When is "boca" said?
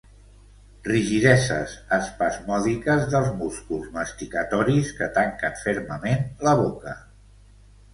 6.67-7.01